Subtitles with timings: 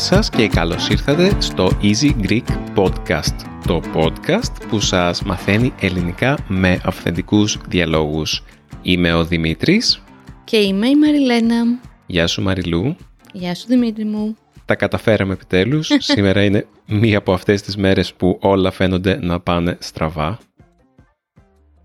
[0.00, 3.36] Γεια σας και καλώς ήρθατε στο Easy Greek Podcast,
[3.66, 8.44] το podcast που σας μαθαίνει ελληνικά με αυθεντικούς διαλόγους.
[8.82, 10.02] Είμαι ο Δημήτρης.
[10.44, 11.80] Και είμαι η Μαριλένα.
[12.06, 12.96] Γεια σου Μαριλού.
[13.32, 14.36] Γεια σου Δημήτρη μου.
[14.64, 15.90] Τα καταφέραμε επιτέλους.
[16.12, 20.38] Σήμερα είναι μία από αυτές τις μέρες που όλα φαίνονται να πάνε στραβά.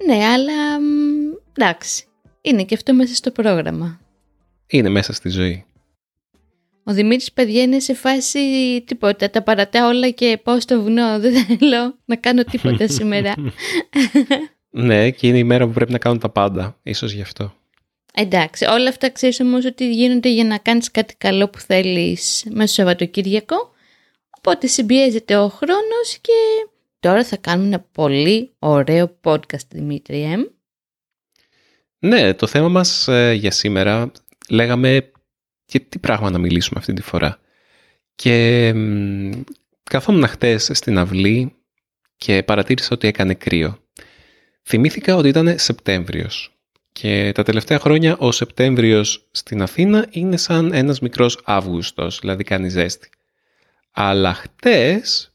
[0.05, 0.77] Ναι, αλλά
[1.53, 2.05] εντάξει.
[2.41, 3.99] Είναι και αυτό μέσα στο πρόγραμμα.
[4.67, 5.65] Είναι μέσα στη ζωή.
[6.88, 8.39] Ο Δημήτρης παιδιά είναι σε φάση
[8.85, 9.30] τίποτα.
[9.30, 11.20] Τα παρατά όλα και πάω στο βουνό.
[11.20, 13.34] Δεν θέλω να κάνω τίποτα σήμερα.
[14.70, 16.79] ναι, και είναι η μέρα που πρέπει να κάνω τα πάντα.
[16.84, 17.53] Ίσως γι' αυτό.
[18.13, 22.68] Εντάξει, όλα αυτά ξέρεις όμως ότι γίνονται για να κάνεις κάτι καλό που θέλεις μέσα
[22.74, 23.74] στο Σαββατοκύριακο.
[24.37, 26.34] Οπότε συμπιέζεται ο χρόνος και
[26.99, 30.49] τώρα θα κάνουμε ένα πολύ ωραίο podcast, Δημήτρη.
[31.99, 34.12] Ναι, το θέμα μας ε, για σήμερα
[34.49, 35.12] λέγαμε
[35.66, 37.40] για τι πράγμα να μιλήσουμε αυτή τη φορά.
[38.16, 38.74] Και
[39.84, 41.55] καθόμουν χτες στην αυλή
[42.18, 43.80] και παρατήρησα ότι έκανε κρύο.
[44.63, 46.55] Θυμήθηκα ότι ήταν Σεπτέμβριος
[46.99, 52.70] και τα τελευταία χρόνια ο Σεπτέμβριος στην Αθήνα είναι σαν ένας μικρός Αύγουστος, δηλαδή κάνει
[52.70, 53.10] ζέστη.
[53.91, 55.34] Αλλά χτες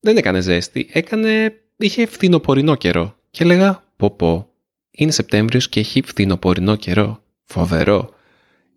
[0.00, 4.48] δεν έκανε ζέστη, έκανε, είχε φθινοπορεινό καιρό και έλεγα πω πω,
[4.90, 8.14] είναι Σεπτέμβριος και έχει φθινοπορεινό καιρό, φοβερό.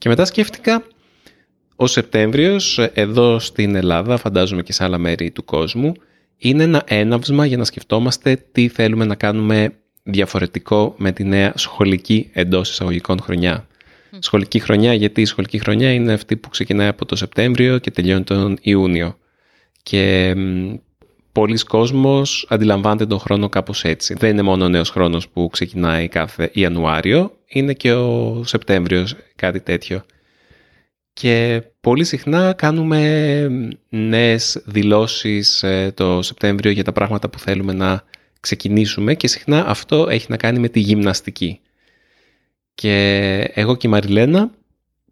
[0.02, 0.84] Και μετά σκέφτηκα,
[1.76, 5.94] ο Σεπτέμβριος εδώ στην Ελλάδα, φαντάζομαι και σε άλλα μέρη του κόσμου,
[6.38, 12.30] είναι ένα έναυσμα για να σκεφτόμαστε τι θέλουμε να κάνουμε διαφορετικό με τη νέα σχολική
[12.34, 13.68] εντός εισαγωγικών χρονιά.
[14.20, 18.24] Σχολική χρονιά, γιατί η σχολική χρονιά είναι αυτή που ξεκινάει από το Σεπτέμβριο και τελειώνει
[18.24, 19.18] τον Ιούνιο.
[19.84, 20.36] Και
[21.32, 24.14] πολλοί κόσμος αντιλαμβάνεται τον χρόνο κάπως έτσι.
[24.14, 29.60] Δεν είναι μόνο ο νέος χρόνος που ξεκινάει κάθε Ιανουάριο, είναι και ο Σεπτέμβριος κάτι
[29.60, 30.04] τέτοιο.
[31.14, 33.48] Και πολύ συχνά κάνουμε
[33.90, 38.04] νέες δηλώσεις ε, το Σεπτέμβριο για τα πράγματα που θέλουμε να
[38.40, 41.60] ξεκινήσουμε και συχνά αυτό έχει να κάνει με τη γυμναστική.
[42.76, 44.52] Και εγώ και η Μαριλένα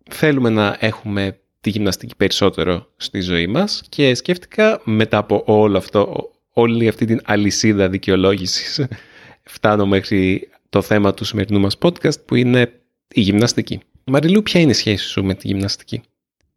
[0.10, 6.32] θέλουμε να έχουμε τη γυμναστική περισσότερο στη ζωή μας και σκέφτηκα μετά από όλο αυτό,
[6.54, 8.86] όλη αυτή την αλυσίδα δικαιολόγησης
[9.54, 12.82] φτάνω μέχρι το θέμα του σημερινού μας podcast που είναι
[13.14, 13.80] η γυμναστική.
[14.04, 16.02] Μαριλού, ποια είναι η σχέση σου με τη γυμναστική;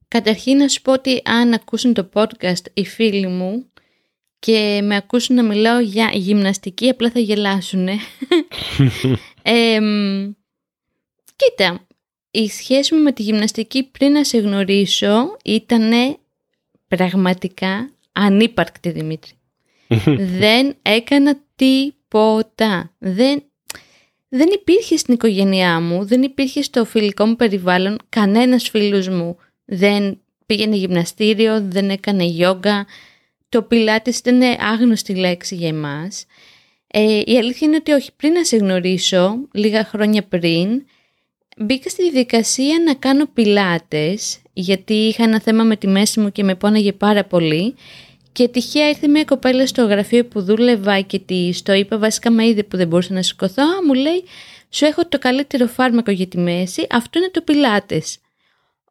[0.09, 3.67] Καταρχήν να σου πω ότι αν ακούσουν το podcast οι φίλοι μου
[4.39, 7.89] και με ακούσουν να μιλάω για γυμναστική απλά θα γελάσουν.
[9.43, 9.79] ε,
[11.37, 11.87] κοίτα,
[12.31, 16.17] η σχέση μου με τη γυμναστική πριν να σε γνωρίσω ήταν
[16.89, 19.33] πραγματικά ανύπαρκτη Δημήτρη.
[20.41, 22.95] δεν έκανα τίποτα.
[22.99, 23.43] Δεν,
[24.35, 29.37] δεν υπήρχε στην οικογένειά μου, δεν υπήρχε στο φιλικό μου περιβάλλον κανένας φίλος μου.
[29.65, 32.87] Δεν πήγαινε γυμναστήριο, δεν έκανε γιόγκα.
[33.49, 36.27] Το πιλάτες ήταν άγνωστη λέξη για εμάς.
[36.87, 40.83] Ε, η αλήθεια είναι ότι όχι, πριν να σε γνωρίσω, λίγα χρόνια πριν,
[41.57, 46.45] Μπήκα στη διαδικασία να κάνω πιλάτες, γιατί είχα ένα θέμα με τη μέση μου και
[46.45, 47.75] με πόναγε πάρα πολύ
[48.33, 52.47] και τυχαία ήρθε μια κοπέλα στο γραφείο που δούλευα και τη το είπα βασικά με
[52.47, 54.25] είδε που δεν μπορούσα να σηκωθώ, μου λέει
[54.71, 58.19] σου έχω το καλύτερο φάρμακο για τη μέση, αυτό είναι το πιλάτες.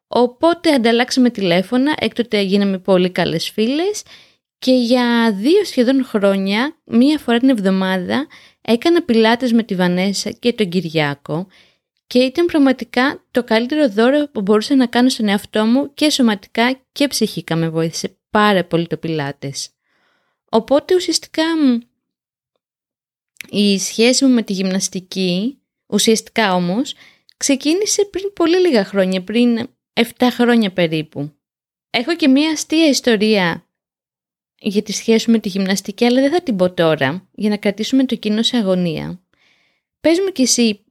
[0.08, 4.02] Οπότε ανταλλάξαμε τηλέφωνα, έκτοτε γίναμε πολύ καλές φίλες.
[4.58, 8.26] Και για δύο σχεδόν χρόνια, μία φορά την εβδομάδα,
[8.62, 11.46] έκανα πιλάτες με τη Βανέσα και τον Κυριάκο
[12.12, 16.80] και ήταν πραγματικά το καλύτερο δώρο που μπορούσα να κάνω στον εαυτό μου και σωματικά
[16.92, 19.70] και ψυχικά με βοήθησε πάρα πολύ το πιλάτες.
[20.48, 21.42] Οπότε ουσιαστικά
[23.50, 26.94] η σχέση μου με τη γυμναστική, ουσιαστικά όμως,
[27.36, 31.32] ξεκίνησε πριν πολύ λίγα χρόνια, πριν 7 χρόνια περίπου.
[31.90, 33.66] Έχω και μία αστεία ιστορία
[34.58, 38.04] για τη σχέση με τη γυμναστική, αλλά δεν θα την πω τώρα, για να κρατήσουμε
[38.04, 39.22] το κοινό σε αγωνία.
[40.00, 40.84] Πες μου κι εσύ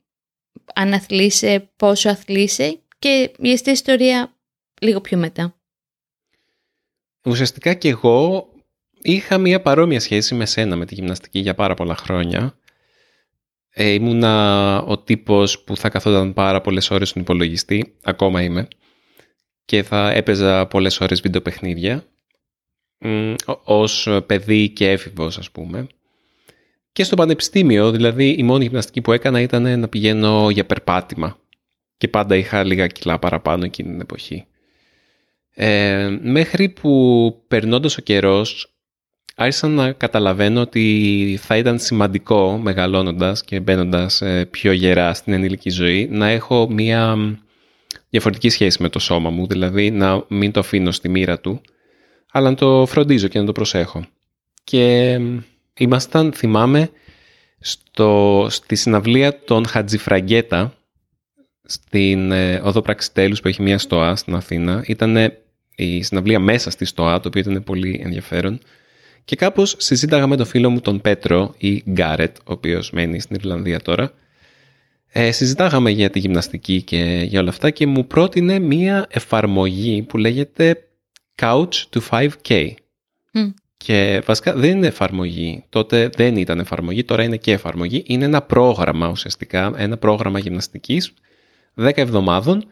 [0.76, 4.36] αν αθλείσαι, πόσο αθλείσαι και η αστεία ιστορία
[4.82, 5.56] λίγο πιο μετά.
[7.26, 8.50] Ουσιαστικά και εγώ
[9.02, 12.56] είχα μια παρόμοια σχέση με σένα με τη γυμναστική για πάρα πολλά χρόνια.
[13.70, 18.68] Ε, ήμουνα ο τύπος που θα καθόταν πάρα πολλές ώρες στον υπολογιστή, ακόμα είμαι,
[19.66, 22.06] και θα έπαιζα πολλές ώρες βιντεοπαιχνίδια,
[23.64, 25.88] ως παιδί και έφηβος ας πούμε
[26.92, 31.38] και στο πανεπιστήμιο, δηλαδή η μόνη γυμναστική που έκανα ήταν να πηγαίνω για περπάτημα
[31.98, 34.46] και πάντα είχα λίγα κιλά παραπάνω εκείνη την εποχή.
[35.54, 38.74] Ε, μέχρι που περνώντας ο καιρός
[39.36, 45.70] άρχισα να καταλαβαίνω ότι θα ήταν σημαντικό μεγαλώνοντας και μπαίνοντας ε, πιο γερά στην ενήλικη
[45.70, 47.18] ζωή να έχω μία
[48.10, 51.62] διαφορετική σχέση με το σώμα μου, δηλαδή να μην το αφήνω στη μοίρα του,
[52.32, 54.06] αλλά να το φροντίζω και να το προσέχω.
[54.64, 55.20] Και
[55.78, 56.90] ήμασταν, θυμάμαι,
[57.60, 60.74] στο, στη συναυλία των Χατζιφραγκέτα,
[61.64, 64.84] στην ε, Οδό Πραξιτέλους που έχει μια στοά στην Αθήνα.
[64.88, 65.34] Ήταν
[65.76, 68.60] η συναυλία μέσα στη στοά, το οποίο ήταν πολύ ενδιαφέρον.
[69.26, 73.36] Και κάπως συζήταγα με τον φίλο μου τον Πέτρο ή Γκάρετ, ο οποίος μένει στην
[73.36, 74.14] Ιρλανδία τώρα.
[75.08, 80.18] Ε, συζητάγαμε για τη γυμναστική και για όλα αυτά και μου πρότεινε μία εφαρμογή που
[80.18, 80.88] λέγεται
[81.42, 82.74] Couch to 5K.
[83.84, 85.64] Και βασικά δεν είναι εφαρμογή.
[85.70, 88.04] Τότε δεν ήταν εφαρμογή, τώρα είναι και εφαρμογή.
[88.08, 91.14] Είναι ένα πρόγραμμα ουσιαστικά, ένα πρόγραμμα γυμναστικής
[91.76, 92.66] 10 εβδομάδων,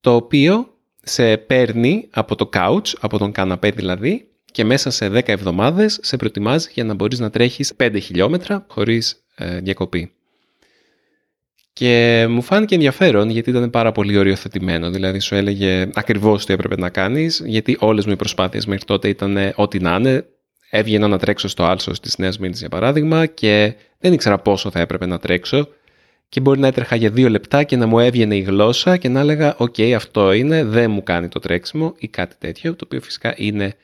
[0.00, 5.28] το οποίο σε παίρνει από το couch, από τον καναπέ δηλαδή, και μέσα σε 10
[5.28, 10.12] εβδομάδες σε προετοιμάζει για να μπορείς να τρέχεις 5 χιλιόμετρα χωρίς ε, διακοπή.
[11.78, 14.90] Και μου φάνηκε ενδιαφέρον γιατί ήταν πάρα πολύ οριοθετημένο.
[14.90, 19.08] Δηλαδή σου έλεγε ακριβώς τι έπρεπε να κάνεις, γιατί όλες μου οι προσπάθειες μέχρι τότε
[19.08, 20.26] ήταν ό,τι να είναι.
[20.70, 24.80] Έβγαινα να τρέξω στο άλσο της Νέας Μήνης για παράδειγμα και δεν ήξερα πόσο θα
[24.80, 25.68] έπρεπε να τρέξω
[26.28, 29.20] και μπορεί να έτρεχα για δύο λεπτά και να μου έβγαινε η γλώσσα και να
[29.20, 33.34] έλεγα «ΟΚ, αυτό είναι, δεν μου κάνει το τρέξιμο» ή κάτι τέτοιο, το οποίο φυσικά
[33.36, 33.74] είναι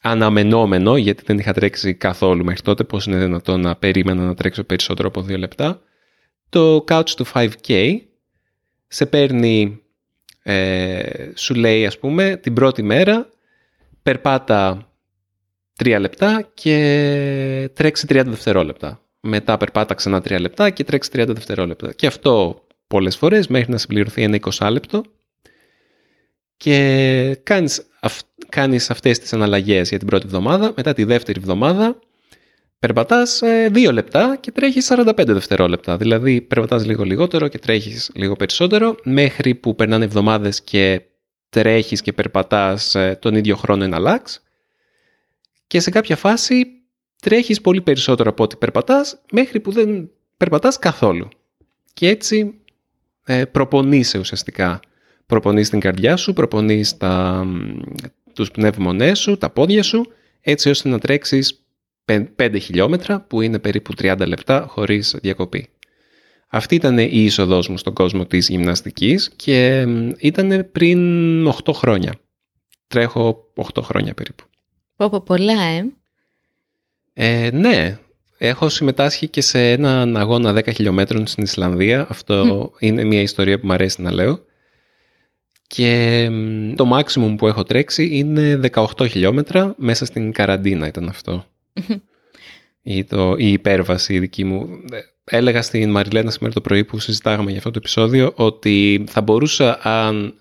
[0.00, 4.64] αναμενόμενο γιατί δεν είχα τρέξει καθόλου μέχρι τότε, πώς είναι δυνατόν να περίμενα να τρέξω
[4.64, 5.80] περισσότερο από δύο λεπτά.
[6.50, 7.96] Το Couch to 5K
[8.86, 9.82] σε παίρνει,
[10.42, 11.02] ε,
[11.34, 13.28] σου λέει ας πούμε την πρώτη μέρα
[14.02, 14.90] περπάτα
[15.76, 21.92] τρία λεπτά και τρέξει 30 δευτερόλεπτα μετά περπάτα ξανά 3 λεπτά και τρέξει 30 δευτερόλεπτα.
[21.92, 25.02] Και αυτό πολλές φορές μέχρι να συμπληρωθεί ένα 20 λεπτό
[26.56, 28.18] και κάνεις, αυ,
[28.48, 31.98] κάνεις αυτές τις αναλλαγές για την πρώτη εβδομάδα, μετά τη δεύτερη εβδομάδα
[32.80, 35.96] περπατάς 2 ε, λεπτά και τρέχεις 45 δευτερόλεπτα.
[35.96, 41.02] Δηλαδή περπατάς λίγο λιγότερο και τρέχεις λίγο περισσότερο μέχρι που περνάνε εβδομάδες και
[41.48, 44.42] τρέχεις και περπατάς ε, τον ίδιο χρόνο εναλλάξ
[45.66, 46.66] και σε κάποια φάση
[47.22, 51.28] τρέχεις πολύ περισσότερο από ό,τι περπατάς μέχρι που δεν περπατάς καθόλου.
[51.92, 52.54] Και έτσι
[53.24, 54.80] ε, προπονείσαι ουσιαστικά.
[55.26, 57.44] Προπονείς την καρδιά σου, προπονείς τα,
[58.34, 60.06] τους πνεύμονές σου, τα πόδια σου,
[60.40, 61.64] έτσι ώστε να τρέξεις
[62.36, 65.68] 5 χιλιόμετρα που είναι περίπου 30 λεπτά χωρίς διακοπή.
[66.48, 69.86] Αυτή ήταν η είσοδός μου στον κόσμο της γυμναστικής και
[70.18, 72.14] ήταν πριν 8 χρόνια.
[72.86, 74.44] Τρέχω 8 χρόνια περίπου.
[74.96, 75.84] Πω πολλά, ε.
[77.12, 77.98] Ε, ναι,
[78.38, 82.06] έχω συμμετάσχει και σε έναν αγώνα 10 χιλιόμετρων στην Ισλανδία.
[82.08, 84.44] Αυτό είναι μια ιστορία που μου αρέσει να λέω.
[85.66, 86.28] Και
[86.76, 91.44] το maximum που έχω τρέξει είναι 18 χιλιόμετρα μέσα στην καραντίνα ήταν αυτό.
[92.82, 94.68] Ή το, η υπέρβαση δική μου.
[95.24, 99.78] Έλεγα στην Μαριλένα σήμερα το πρωί που συζητάγαμε για αυτό το επεισόδιο ότι θα μπορούσα
[99.82, 100.34] αν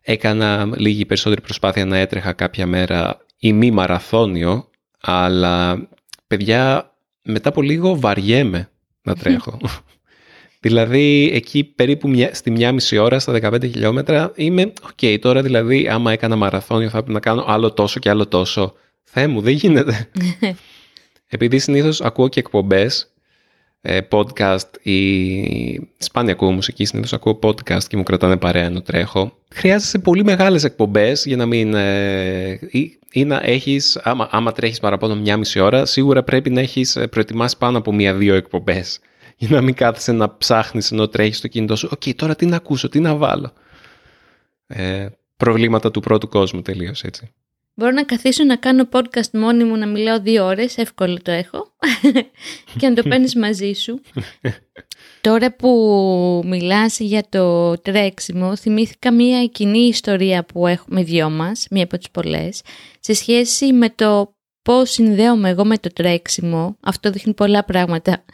[0.00, 4.70] έκανα λίγη περισσότερη προσπάθεια να έτρεχα κάποια μέρα ημιμαραθώνιο
[5.00, 5.88] αλλά,
[6.26, 8.70] παιδιά, μετά από λίγο βαριέμαι
[9.02, 9.58] να τρέχω.
[10.66, 15.88] δηλαδή, εκεί περίπου μια, στη μία μισή ώρα, στα 15 χιλιόμετρα, είμαι, οκ, τώρα δηλαδή,
[15.88, 18.74] άμα έκανα μαραθώνιο θα πρέπει να κάνω άλλο τόσο και άλλο τόσο.
[19.10, 20.08] Θεέ μου, δεν γίνεται.
[21.28, 23.10] Επειδή συνήθως ακούω και εκπομπές
[23.80, 29.38] ε, podcast ή σπάνια ακούω μουσική, συνήθως ακούω podcast και μου κρατάνε παρέα ενώ τρέχω.
[29.54, 31.74] Χρειάζεσαι πολύ μεγάλες εκπομπές για να μην...
[31.74, 36.60] Ε, ή, ή, να έχεις, άμα, άμα τρέχεις παραπάνω μια μισή ώρα, σίγουρα πρέπει να
[36.60, 38.98] έχεις ε, προετοιμάσει πάνω από μία-δύο εκπομπές.
[39.36, 41.88] Για να μην κάθεσαι να ψάχνεις ενώ τρέχεις το κινητό σου.
[41.92, 43.52] Οκ, τώρα τι να ακούσω, τι να βάλω.
[44.66, 47.30] Ε, προβλήματα του πρώτου κόσμου τελείως έτσι.
[47.78, 51.72] Μπορώ να καθίσω να κάνω podcast μόνη μου, να μιλάω δύο ώρες, εύκολο το έχω,
[52.78, 54.00] και να το παίρνεις μαζί σου.
[55.20, 55.70] Τώρα που
[56.44, 62.10] μιλάς για το τρέξιμο, θυμήθηκα μία κοινή ιστορία που έχουμε δυο μας, μία από τις
[62.10, 62.62] πολλές,
[63.00, 66.76] σε σχέση με το πώς συνδέομαι εγώ με το τρέξιμο.
[66.80, 68.24] Αυτό δείχνει πολλά πράγματα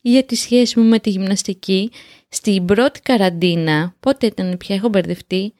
[0.00, 1.90] για τη σχέση μου με τη γυμναστική.
[2.28, 5.54] Στην πρώτη καραντίνα, πότε ήταν πια, έχω μπερδευτεί,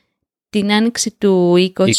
[0.53, 1.93] την άνοιξη του 20, 20.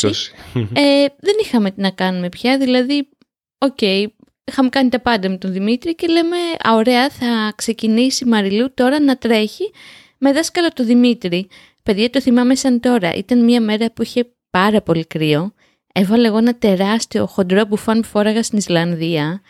[0.56, 3.10] Ε, δεν είχαμε τι να κάνουμε πια, δηλαδή,
[3.58, 4.06] OK, okay,
[4.44, 6.38] είχαμε κάνει τα πάντα με τον Δημήτρη και λέμε,
[6.70, 9.72] α, ωραία, θα ξεκινήσει η Μαριλού τώρα να τρέχει
[10.18, 11.48] με δάσκαλο τον Δημήτρη.
[11.84, 15.54] Παιδιά, το θυμάμαι σαν τώρα, ήταν μια μέρα που είχε πάρα πολύ κρύο,
[15.94, 19.42] έβαλα εγώ ένα τεράστιο χοντρό μπουφάν που φόραγα στην Ισλανδία,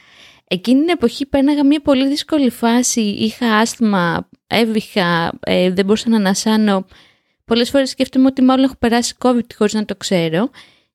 [0.53, 6.15] Εκείνη την εποχή πέρναγα μια πολύ δύσκολη φάση, είχα άσθημα, έβηχα, ε, δεν μπορούσα να
[6.15, 6.86] ανασάνω,
[7.46, 10.50] Πολλές φορές σκέφτομαι ότι μάλλον έχω περάσει COVID χωρίς να το ξέρω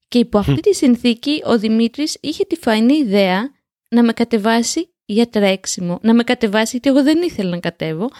[0.09, 3.50] και υπό αυτή τη συνθήκη ο Δημήτρης είχε τη φαϊνή ιδέα
[3.88, 8.11] να με κατεβάσει για τρέξιμο, να με κατεβάσει γιατί εγώ δεν ήθελα να κατέβω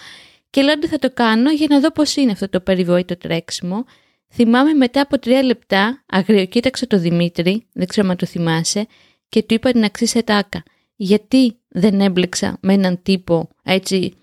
[0.49, 3.85] Και λέω ότι θα το κάνω για να δω πώς είναι αυτό το περιβόητο τρέξιμο.
[4.33, 8.87] Θυμάμαι μετά από τρία λεπτά, αγριοκοίταξα το Δημήτρη, δεν ξέρω αν το θυμάσαι,
[9.29, 10.63] και του είπα την αξίσε τάκα.
[10.95, 14.13] Γιατί δεν έμπλεξα με έναν τύπο έτσι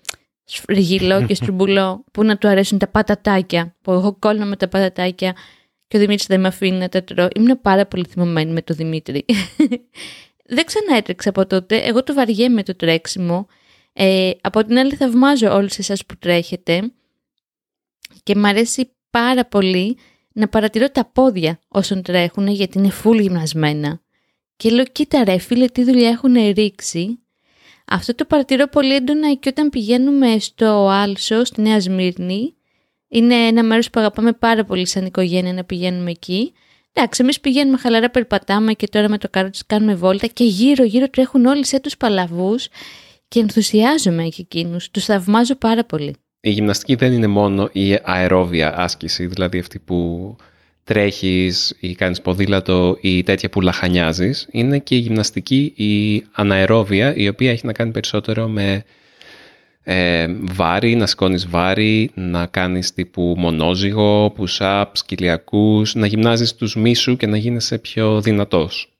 [0.47, 5.35] σφριγγυλό και στρουμπουλό που να του αρέσουν τα πατατάκια, που εγώ κόλλω με τα πατατάκια
[5.87, 7.27] και ο Δημήτρης δεν με αφήνει να τα τρώω.
[7.35, 9.25] Ήμουν πάρα πολύ θυμωμένη με τον Δημήτρη.
[10.55, 11.77] δεν ξανά έτρεξα από τότε.
[11.77, 13.47] Εγώ το βαριέμαι το τρέξιμο.
[13.93, 16.91] Ε, από την άλλη θαυμάζω όλους εσάς που τρέχετε
[18.23, 19.97] και μ' αρέσει πάρα πολύ
[20.33, 24.01] να παρατηρώ τα πόδια όσων τρέχουν γιατί είναι φουλ γυμνασμένα.
[24.55, 27.19] Και λέω κοίτα ρε φίλε τι δουλειά έχουν ρίξει.
[27.89, 32.53] Αυτό το παρατηρώ πολύ έντονα και όταν πηγαίνουμε στο Άλσο, στη Νέα Σμύρνη.
[33.07, 36.53] Είναι ένα μέρος που αγαπάμε πάρα πολύ σαν οικογένεια να πηγαίνουμε εκεί.
[36.93, 41.45] Εντάξει, εμείς πηγαίνουμε χαλαρά, περπατάμε και τώρα με το καρότσι κάνουμε βόλτα και γύρω-γύρω τρέχουν
[41.45, 42.67] όλοι σε τους παλαβούς
[43.27, 44.91] και ενθουσιάζομαι για εκείνους.
[44.91, 46.15] Τους θαυμάζω πάρα πολύ.
[46.39, 50.35] Η γυμναστική δεν είναι μόνο η αερόβια άσκηση, δηλαδή αυτή που
[50.87, 54.47] τρέχεις ή κάνεις ποδήλατο ή τέτοια που λαχανιάζεις.
[54.51, 58.83] Είναι και η γυμναστική, η αναερόβια, η οποία έχει να κάνει περισσότερο με
[59.83, 67.17] ε, βάρη, να σηκώνεις βάρη, να κάνεις τύπου μονόζυγο, push-ups, κοιλιακούς, να γυμνάζεις τους μίσου
[67.17, 68.97] και να γίνεσαι πιο δυνατός.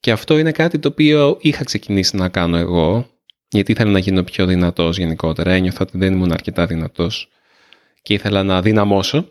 [0.00, 3.10] και αυτό είναι κάτι το οποίο είχα ξεκινήσει να κάνω εγώ,
[3.48, 5.52] γιατί ήθελα να γίνω πιο δυνατός γενικότερα.
[5.52, 7.28] Ένιωθα ότι δεν ήμουν αρκετά δυνατός
[8.02, 9.26] και ήθελα να δυναμώσω.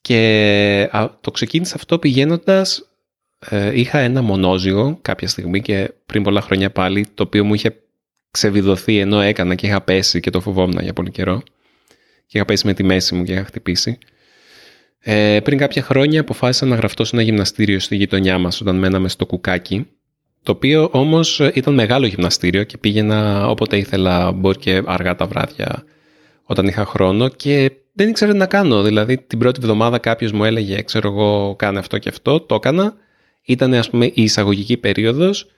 [0.00, 0.90] Και
[1.20, 2.90] το ξεκίνησα αυτό πηγαίνοντας,
[3.38, 7.76] ε, είχα ένα μονόζυγο κάποια στιγμή και πριν πολλά χρόνια πάλι, το οποίο μου είχε
[8.30, 11.42] ξεβιδωθεί ενώ έκανα και είχα πέσει και το φοβόμουν για πολύ καιρό.
[12.26, 13.98] Και είχα πέσει με τη μέση μου και είχα χτυπήσει.
[14.98, 19.08] Ε, πριν κάποια χρόνια αποφάσισα να γραφτώ σε ένα γυμναστήριο στη γειτονιά μας όταν μέναμε
[19.08, 19.86] στο Κουκάκι.
[20.42, 25.84] Το οποίο όμως ήταν μεγάλο γυμναστήριο και πήγαινα όποτε ήθελα, μπορεί και αργά τα βράδια
[26.44, 28.82] όταν είχα χρόνο και δεν ήξερα τι να κάνω.
[28.82, 32.94] Δηλαδή την πρώτη εβδομάδα κάποιος μου έλεγε, ξέρω εγώ, κάνε αυτό και αυτό, το έκανα.
[33.42, 35.50] Ήταν ας πούμε η εισαγωγική περίοδος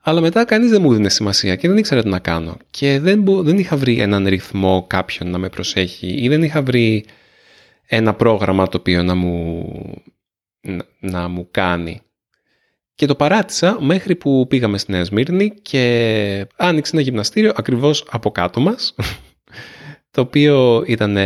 [0.00, 2.56] αλλά μετά κανείς δεν μου δίνει σημασία και δεν ήξερα τι να κάνω.
[2.70, 7.04] Και δεν, δεν είχα βρει έναν ρυθμό κάποιον να με προσέχει ή δεν είχα βρει
[7.86, 9.64] ένα πρόγραμμα το οποίο να μου,
[11.00, 12.00] να, μου κάνει.
[12.94, 18.30] Και το παράτησα μέχρι που πήγαμε στη Νέα Σμύρνη και άνοιξε ένα γυμναστήριο ακριβώς από
[18.30, 18.94] κάτω μας,
[20.10, 21.16] το οποίο ήταν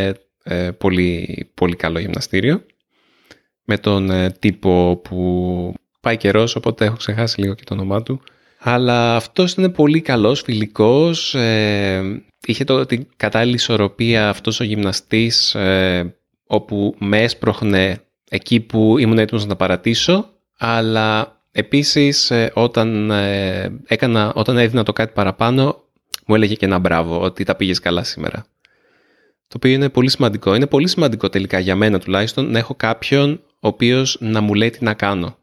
[0.42, 2.62] ε, πολύ, πολύ καλό γυμναστήριο,
[3.64, 8.20] με τον ε, τύπο που πάει καιρός, οπότε έχω ξεχάσει λίγο και το όνομά του,
[8.58, 15.54] αλλά αυτός ήταν πολύ καλός, φιλικός, ε, είχε το, την κατάλληλη ισορροπία αυτός ο γυμναστής
[15.54, 23.10] ε, όπου με έσπροχνε εκεί που ήμουν έτοιμος να τα παρατήσω, αλλά επίσης ε, όταν,
[23.10, 25.82] ε, έκανα, όταν έδινα το κάτι παραπάνω
[26.26, 28.46] μου έλεγε και ένα μπράβο ότι τα πήγες καλά σήμερα.
[29.52, 30.54] Το οποίο είναι πολύ σημαντικό.
[30.54, 34.70] Είναι πολύ σημαντικό τελικά για μένα τουλάχιστον να έχω κάποιον ο οποίος να μου λέει
[34.70, 35.36] τι να κάνω.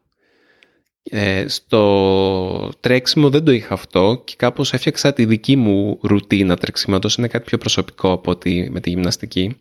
[1.02, 7.14] Ε, στο τρέξιμο δεν το είχα αυτό και κάπως έφτιαξα τη δική μου ρουτίνα τρεξίματος.
[7.14, 9.56] Είναι κάτι πιο προσωπικό από ότι με τη γυμναστική,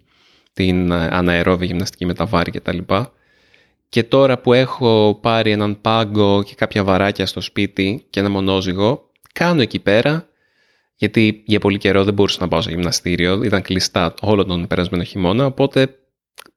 [0.53, 2.77] την ε, αναερόβια γυμναστική με τα βάρη κτλ.
[2.77, 3.05] Και,
[3.89, 9.09] και τώρα που έχω πάρει έναν πάγκο και κάποια βαράκια στο σπίτι και ένα μονόζυγο,
[9.33, 10.28] κάνω εκεί πέρα,
[10.99, 15.03] γιατί για πολύ καιρό δεν μπορούσα να πάω σε γυμναστήριο, ήταν κλειστά όλο τον περασμένο
[15.03, 15.99] χειμώνα, οπότε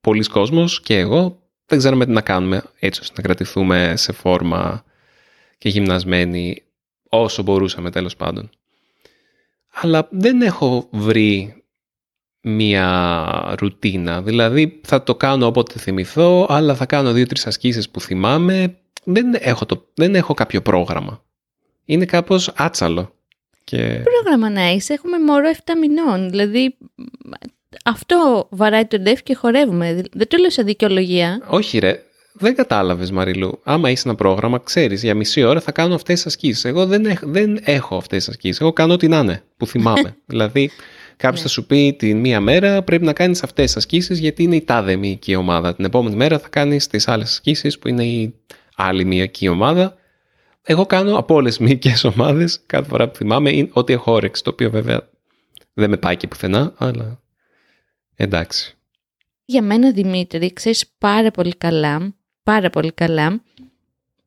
[0.00, 4.84] πολλοί κόσμος και εγώ δεν ξέρουμε τι να κάνουμε έτσι ώστε να κρατηθούμε σε φόρμα
[5.58, 6.62] και γυμνασμένοι
[7.08, 8.50] όσο μπορούσαμε τέλος πάντων.
[9.72, 11.62] Αλλά δεν έχω βρει
[12.40, 14.22] μία ρουτίνα.
[14.22, 18.76] Δηλαδή θα το κάνω όποτε θυμηθώ, αλλά θα κάνω δύο-τρεις ασκήσεις που θυμάμαι.
[19.04, 21.24] Δεν έχω, το, δεν έχω κάποιο πρόγραμμα.
[21.84, 23.14] Είναι κάπως άτσαλο.
[23.64, 24.02] Και...
[24.04, 26.30] Πρόγραμμα να είσαι, έχουμε μωρό 7 μηνών.
[26.30, 26.76] Δηλαδή
[27.84, 30.02] αυτό βαράει τον ντεφ και χορεύουμε.
[30.12, 31.40] Δεν το λέω σαν δικαιολογία.
[31.46, 32.02] Όχι, ρε.
[32.34, 33.60] Δεν κατάλαβες, Μαριλού.
[33.62, 36.64] Άμα είσαι ένα πρόγραμμα, ξέρεις, για μισή ώρα θα κάνω αυτές τις ασκήσεις.
[36.64, 38.60] Εγώ δεν, έχ, δεν έχω αυτές τις ασκήσεις.
[38.60, 40.16] Εγώ κάνω ό,τι να είναι, που θυμάμαι.
[40.26, 40.70] δηλαδή,
[41.16, 44.56] κάποιος θα σου πει την μία μέρα πρέπει να κάνεις αυτές τις ασκήσεις γιατί είναι
[44.56, 45.74] η τάδε μυϊκή ομάδα.
[45.74, 48.34] Την επόμενη μέρα θα κάνεις τις άλλες ασκήσεις που είναι η
[48.76, 49.96] άλλη μυϊκή ομάδα.
[50.64, 54.42] Εγώ κάνω από όλες τις μυϊκές ομάδες κάθε φορά που θυμάμαι ό,τι έχω όρεξη.
[54.42, 55.08] Το οποίο βέβαια
[55.74, 57.22] δεν με πάει και πουθενά, αλλά
[58.16, 58.76] Εντάξει.
[59.44, 63.42] Για μένα, Δημήτρη, ξέρεις πάρα πολύ καλά, πάρα πολύ καλά,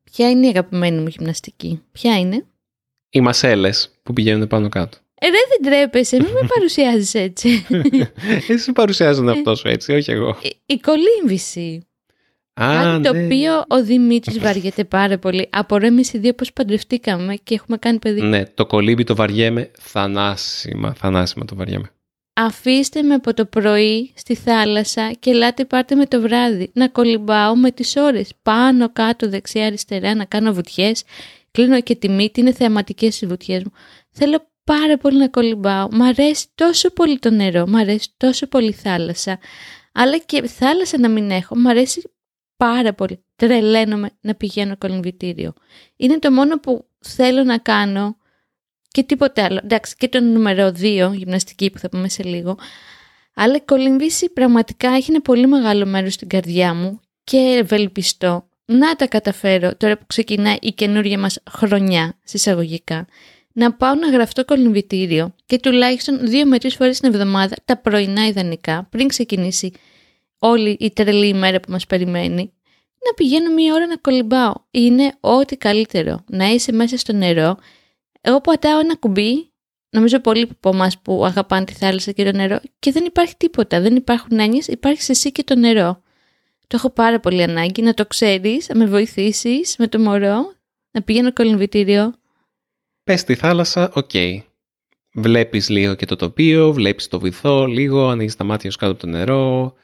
[0.04, 1.82] ποια είναι η αγαπημένη μου γυμναστική.
[1.92, 2.46] Ποια είναι;
[3.10, 4.98] Οι μασέλες που πηγαίνουν πάνω κάτω.
[5.14, 7.66] Ε, δεν τρέπεσαι, μην με παρουσιάζεις έτσι.
[8.48, 10.38] Εσύ παρουσιάζουν αυτό σου έτσι, όχι εγώ.
[10.42, 11.86] Η, η κολύμβηση.
[12.60, 13.24] Α, Κάτι το ναι.
[13.24, 15.48] οποίο ο Δημήτρης βαριέται πάρα πολύ.
[15.52, 18.20] Απορώ εμείς οι δύο πώς παντρευτήκαμε και έχουμε κάνει παιδί.
[18.22, 21.90] Ναι, το κολύμπι το βαριέμαι θανάσιμα, θανάσιμα το βαριέμαι.
[22.32, 26.70] αφήστε με από το πρωί στη θάλασσα και ελάτε πάρτε με το βράδυ.
[26.74, 28.32] Να κολυμπάω με τις ώρες.
[28.42, 31.02] Πάνω, κάτω, δεξιά, αριστερά, να κάνω βουτιές.
[31.50, 33.72] Κλείνω και τη μύτη, είναι θεαματικές οι βουτιές μου.
[34.10, 35.88] Θέλω πάρα πολύ να κολυμπάω.
[35.92, 39.38] Μ' αρέσει τόσο πολύ το νερό, μ' αρέσει τόσο πολύ η θάλασσα.
[39.92, 42.10] Αλλά και θάλασσα να μην έχω, μ' αρέσει
[42.56, 43.24] πάρα πολύ.
[43.36, 45.52] Τρελαίνομαι να πηγαίνω κολυμβητήριο.
[45.96, 48.16] Είναι το μόνο που θέλω να κάνω
[48.88, 49.60] και τίποτε άλλο.
[49.62, 52.58] Εντάξει, και το νούμερο 2, γυμναστική που θα πούμε σε λίγο.
[53.34, 58.96] Αλλά η κολυμβήση πραγματικά έχει ένα πολύ μεγάλο μέρος στην καρδιά μου και ευελπιστώ να
[58.96, 63.06] τα καταφέρω τώρα που ξεκινάει η καινούργια μας χρονιά, συσσαγωγικά,
[63.52, 68.26] να πάω να γραφτώ κολυμβητήριο και τουλάχιστον δύο με τρεις φορές την εβδομάδα, τα πρωινά
[68.26, 69.72] ιδανικά, πριν ξεκινήσει
[70.48, 72.52] όλη η τρελή ημέρα που μας περιμένει,
[73.06, 74.52] να πηγαίνω μία ώρα να κολυμπάω.
[74.70, 76.24] Είναι ό,τι καλύτερο.
[76.30, 77.56] Να είσαι μέσα στο νερό.
[78.20, 79.52] Εγώ πατάω ένα κουμπί,
[79.90, 83.80] νομίζω πολλοί από εμάς που αγαπάνε τη θάλασσα και το νερό, και δεν υπάρχει τίποτα.
[83.80, 86.02] Δεν υπάρχουν έννοιες, υπάρχει εσύ και το νερό.
[86.66, 90.54] Το έχω πάρα πολύ ανάγκη να το ξέρεις, να με βοηθήσεις με το μωρό,
[90.90, 92.14] να πηγαίνω κολυμβητήριο.
[93.04, 94.10] Πες στη θάλασσα, OK.
[94.12, 94.38] Okay.
[95.12, 99.00] Βλέπεις λίγο και το τοπίο, βλέπεις το βυθό λίγο, ανοίγεις τα μάτια σου κάτω από
[99.00, 99.74] το νερό,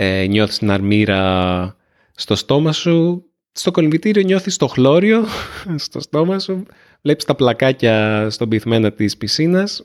[0.00, 1.76] ε, νιώθεις την αρμύρα
[2.14, 3.24] στο στόμα σου.
[3.52, 5.24] Στο κολυμβητήριο νιώθεις το χλώριο
[5.76, 6.66] στο στόμα σου,
[7.02, 9.82] βλέπεις τα πλακάκια στον πυθμένα της πισίνας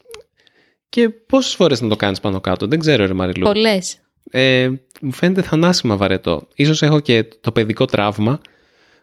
[0.89, 3.45] και πόσες φορές να το κάνεις πάνω κάτω, δεν ξέρω ρε Μαριλού.
[3.45, 3.97] Πολλές.
[4.31, 4.69] Ε,
[5.01, 6.47] μου φαίνεται θανάσιμα βαρετό.
[6.55, 8.39] Ίσως έχω και το παιδικό τραύμα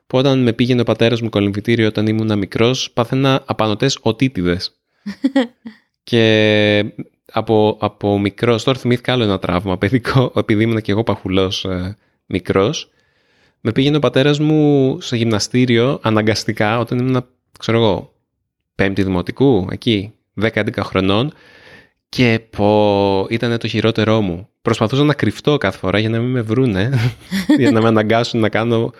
[0.06, 4.80] που όταν με πήγαινε ο πατέρας μου κολυμβητήριο όταν ήμουν μικρός πάθαινα απανοτές οτίτιδες.
[6.10, 6.94] και
[7.32, 11.96] από, από μικρός, τώρα θυμήθηκα άλλο ένα τραύμα παιδικό, επειδή ήμουν και εγώ παχουλός ε,
[12.26, 12.90] μικρός.
[13.60, 17.26] Με πήγαινε ο πατέρας μου σε γυμναστήριο αναγκαστικά όταν ήμουν,
[17.58, 18.12] ξέρω εγώ,
[18.74, 21.32] πέμπτη δημοτικού, εκεί, 10-11 χρονών
[22.08, 24.48] και πω ήταν το χειρότερό μου.
[24.62, 26.90] Προσπαθούσα να κρυφτώ κάθε φορά για να μην με βρούνε,
[27.58, 28.92] για να με αναγκάσουν να κάνω...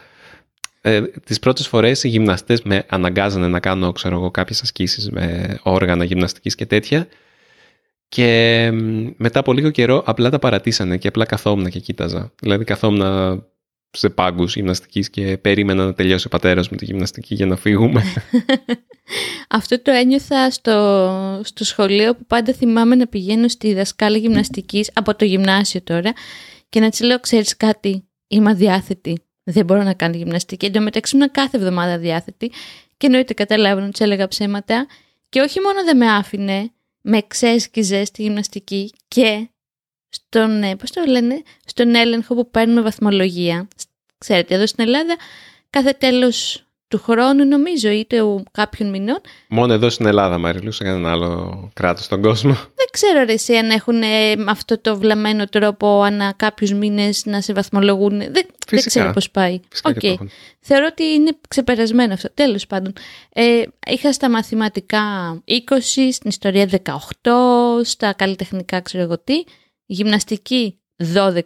[0.83, 5.59] Ε, τις πρώτες φορές οι γυμναστές με αναγκάζανε να κάνω, ξέρω εγώ, κάποιες ασκήσεις με
[5.63, 7.07] όργανα γυμναστικής και τέτοια
[8.11, 8.71] και
[9.17, 12.33] μετά από λίγο καιρό απλά τα παρατήσανε και απλά καθόμουν και κοίταζα.
[12.41, 13.03] Δηλαδή καθόμουν
[13.91, 18.03] σε πάγκους γυμναστικής και περίμενα να τελειώσει ο πατέρας μου τη γυμναστική για να φύγουμε.
[19.49, 25.17] Αυτό το ένιωθα στο, στο σχολείο που πάντα θυμάμαι να πηγαίνω στη δασκάλα γυμναστικής από
[25.17, 26.13] το γυμνάσιο τώρα
[26.69, 30.67] και να της λέω ξέρεις κάτι, είμαι αδιάθετη, δεν μπορώ να κάνω γυμναστική.
[30.67, 32.53] Εν τω μεταξύ ήμουν κάθε εβδομάδα διάθετη
[32.97, 34.87] και εννοείται καταλάβαινε, της έλεγα ψέματα
[35.29, 39.49] και όχι μόνο δεν με άφηνε, με ξέσκιζε στη γυμναστική και
[40.09, 43.69] στον, ε, πώς το λένε, στον έλεγχο που παίρνουμε βαθμολογία.
[44.19, 45.17] Ξέρετε, εδώ στην Ελλάδα
[45.71, 48.17] κάθε τέλος του χρόνου νομίζω είτε
[48.51, 49.21] κάποιων μηνών.
[49.49, 52.57] Μόνο εδώ στην Ελλάδα, Μαριλού, σε κανένα άλλο κράτος στον κόσμο.
[52.93, 57.41] Δεν ξέρω ρε εσύ αν έχουν ε, αυτό το βλαμμένο τρόπο ανά κάποιους μήνες να
[57.41, 58.19] σε βαθμολογούν.
[58.19, 59.61] Δεν, δεν ξέρω πώς πάει.
[59.83, 60.15] Okay.
[60.61, 62.31] Θεωρώ ότι είναι ξεπερασμένο αυτό.
[62.35, 62.93] Τέλος πάντων.
[63.33, 65.03] Ε, είχα στα μαθηματικά
[65.47, 65.53] 20,
[66.11, 66.69] στην ιστορία
[67.23, 67.31] 18,
[67.83, 69.45] στα καλλιτεχνικά ξέρω εγώ τι,
[69.87, 70.81] γυμναστική
[71.15, 71.43] 12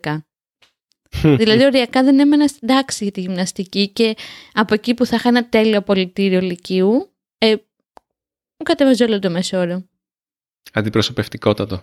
[1.23, 4.15] δηλαδή, οριακά δεν έμενα στην τάξη για τη γυμναστική και
[4.53, 7.51] από εκεί που θα είχα ένα τέλειο πολιτήριο λυκείου, ε,
[8.57, 9.85] μου κατέβαζε όλο το μεσόρο.
[10.73, 11.83] Αντιπροσωπευτικότατο.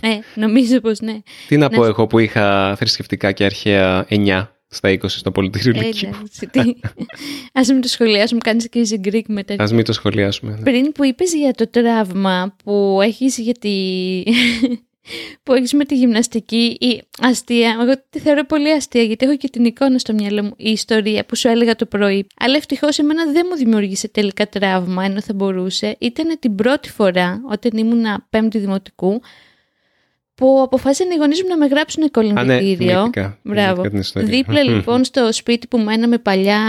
[0.00, 1.18] Ε, νομίζω πως ναι.
[1.48, 5.84] Τι να, πω εγώ που είχα θρησκευτικά και αρχαία 9 στα 20 στο πολιτήριο ε,
[5.84, 6.08] λυκείου.
[7.52, 9.64] Α μην το σχολιάσουμε, κάνεις και easy Greek μετά.
[9.64, 10.52] Α μην το σχολιάσουμε.
[10.52, 10.62] Ναι.
[10.62, 14.22] Πριν που είπες για το τραύμα που έχεις για τη
[15.42, 17.76] που έχεις με τη γυμναστική ή αστεία.
[17.80, 21.24] Εγώ τη θεωρώ πολύ αστεία γιατί έχω και την εικόνα στο μυαλό μου, η ιστορία
[21.24, 22.26] που σου έλεγα το πρωί.
[22.40, 25.96] Αλλά ευτυχώς εμένα δεν μου δημιούργησε τελικά τραύμα ενώ θα μπορούσε.
[25.98, 29.20] Ήταν την πρώτη φορά όταν ήμουν πέμπτη δημοτικού
[30.34, 33.10] που αποφάσισαν οι γονείς μου να με γράψουν κολυμπητήριο.
[33.16, 33.82] Ναι, Μπράβο.
[34.14, 36.60] Δίπλα λοιπόν στο σπίτι που μέναμε παλιά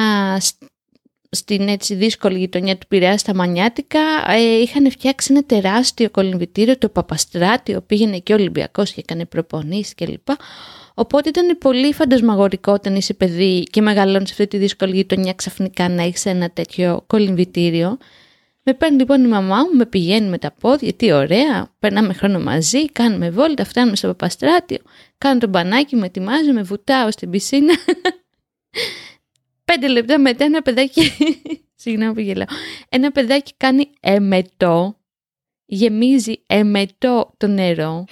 [1.32, 6.90] στην έτσι δύσκολη γειτονιά του Πειραιά στα Μανιάτικα ε, είχαν φτιάξει ένα τεράστιο κολυμβητήριο, το
[6.90, 10.28] Παπαστράτιο, πήγαινε και ο Ολυμπιακός και έκανε προπονήσεις κλπ.
[10.94, 15.90] Οπότε ήταν πολύ φαντασμαγορικό όταν είσαι παιδί και μεγαλώνεις σε αυτή τη δύσκολη γειτονιά ξαφνικά
[15.90, 17.98] να έχεις ένα τέτοιο κολυμβητήριο.
[18.64, 22.40] Με παίρνει λοιπόν η μαμά μου, με πηγαίνει με τα πόδια, τι ωραία, περνάμε χρόνο
[22.40, 24.78] μαζί, κάνουμε βόλτα, φτάνουμε στο Παπαστράτιο,
[25.18, 27.74] κάνω τον μπανάκι, με ετοιμάζω, με βουτάω στην πισίνα.
[29.74, 31.12] Πέντε λεπτά μετά ένα παιδάκι,
[31.82, 32.46] συγγνώμη που γελάω,
[32.90, 35.00] ένα παιδάκι κάνει εμετό,
[35.66, 38.06] γεμίζει εμετό το νερό.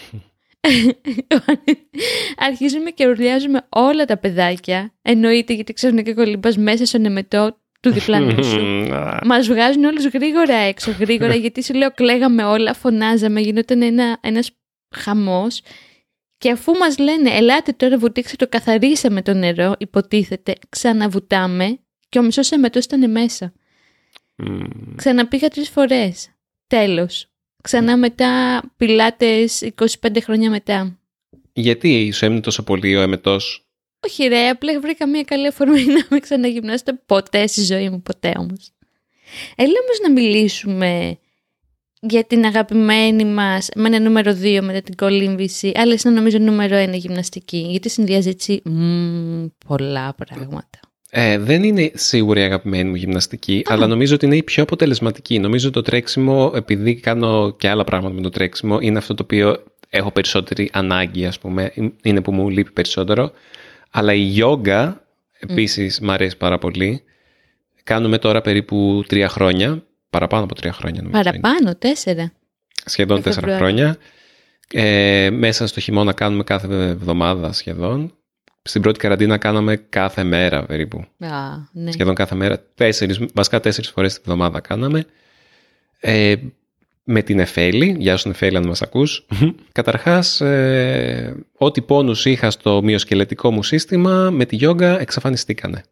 [2.47, 8.43] Αρχίζουμε και ουρλιάζουμε όλα τα παιδάκια, εννοείται γιατί ξαφνικά κολυμπάς μέσα στον εμετό του διπλανού
[8.43, 8.61] σου.
[9.29, 14.51] Μας βγάζουν όλους γρήγορα έξω, γρήγορα, γιατί σου λέω κλαίγαμε όλα, φωνάζαμε, γινόταν ένα, ένας
[14.95, 15.61] χαμός
[16.37, 22.21] και αφού μας λένε ελάτε τώρα βουτήξτε το καθαρίσαμε το νερό, υποτίθεται, ξαναβουτάμε και ο
[22.21, 23.53] μισός εμετός ήταν μέσα.
[24.35, 24.95] Μμμ.
[24.95, 26.31] Ξαναπήγα τρεις φορές.
[26.67, 27.27] Τέλος.
[27.63, 29.69] Ξανά μετά πιλάτες
[30.01, 30.99] 25 χρόνια μετά.
[31.53, 33.67] Γιατί σου έμεινε τόσο πολύ ο εμετός;
[34.05, 38.33] Όχι ρε, απλά βρήκα μια καλή αφορμή να μην ξαναγυμνάσω ποτέ στη ζωή μου, ποτέ
[38.37, 38.71] όμως.
[39.55, 41.19] Έλα όμως να μιλήσουμε
[41.99, 46.77] για την αγαπημένη μας, με ένα νούμερο 2 μετά την κολύμβηση, αλλά είναι νομίζω νούμερο
[46.77, 50.79] 1 γυμναστική, γιατί συνδυάζει έτσι μμμ, πολλά πράγματα.
[51.09, 55.39] Ε, δεν είναι σίγουρη η αγαπημένη μου γυμναστική, αλλά νομίζω ότι είναι η πιο αποτελεσματική.
[55.39, 59.63] Νομίζω το τρέξιμο, επειδή κάνω και άλλα πράγματα με το τρέξιμο, είναι αυτό το οποίο
[59.89, 63.31] έχω περισσότερη ανάγκη, ας πούμε, είναι που μου λείπει περισσότερο.
[63.91, 65.05] Αλλά η γιόγκα,
[65.39, 67.03] επίσης, μ' αρέσει πάρα πολύ.
[67.83, 71.21] Κάνουμε τώρα περίπου τρία χρόνια, παραπάνω από τρία χρόνια νομίζω.
[71.21, 71.39] είναι.
[71.39, 72.31] Παραπάνω, τέσσερα.
[72.85, 73.75] Σχεδόν Το τέσσερα Φεβρουάριο.
[73.75, 73.97] χρόνια.
[74.73, 78.11] Ε, μέσα στο χειμώνα κάνουμε κάθε εβδομάδα σχεδόν.
[78.61, 80.97] Στην πρώτη καραντίνα κάναμε κάθε μέρα περίπου.
[81.19, 81.29] Α,
[81.71, 81.91] ναι.
[81.91, 82.63] Σχεδόν κάθε μέρα.
[82.75, 85.05] Τέσσερις, βασικά τέσσερις φορές τη εβδομάδα κάναμε.
[85.99, 86.35] Ε,
[87.03, 89.25] με την Εφέλη, γεια σου Εφέλη αν μας ακούς.
[89.71, 95.83] Καταρχάς, ε, ό,τι πόνους είχα στο μυοσκελετικό μου σύστημα, με τη γιόγκα εξαφανιστήκανε.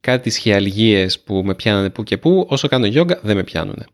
[0.00, 3.84] Κάτι σχιαλγίες που με πιάνανε που και που, όσο κάνω γιόγκα δεν με πιάνουνε.